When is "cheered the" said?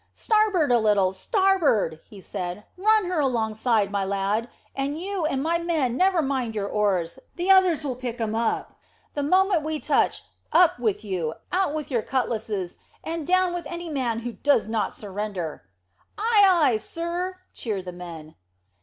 17.53-17.91